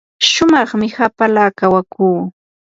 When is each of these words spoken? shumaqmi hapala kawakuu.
shumaqmi 0.29 0.87
hapala 0.97 1.43
kawakuu. 1.57 2.19